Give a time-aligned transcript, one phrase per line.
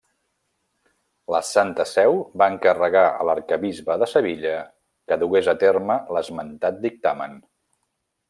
[1.33, 4.55] La Santa Seu va encarregar a l'Arquebisbe de Sevilla
[5.11, 7.37] que dugués a terme l'esmentat dictamen.